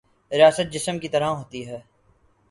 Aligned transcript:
ریاست 0.31 0.71
جسم 0.71 0.99
کی 0.99 1.09
طرح 1.09 1.25
ہوتی 1.25 1.67
ہے۔ 1.67 1.79